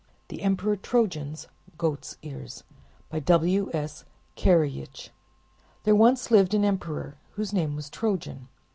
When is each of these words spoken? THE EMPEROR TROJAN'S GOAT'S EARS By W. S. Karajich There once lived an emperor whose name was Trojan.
THE 0.29 0.41
EMPEROR 0.41 0.77
TROJAN'S 0.77 1.47
GOAT'S 1.77 2.17
EARS 2.23 2.63
By 3.11 3.19
W. 3.19 3.69
S. 3.71 4.03
Karajich 4.35 5.11
There 5.83 5.93
once 5.95 6.31
lived 6.31 6.55
an 6.55 6.65
emperor 6.65 7.17
whose 7.35 7.53
name 7.53 7.75
was 7.75 7.87
Trojan. 7.87 8.47